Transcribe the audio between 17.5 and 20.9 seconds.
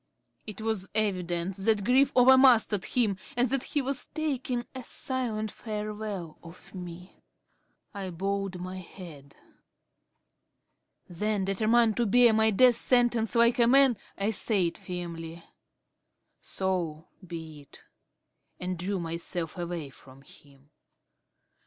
it," and drew myself away from him.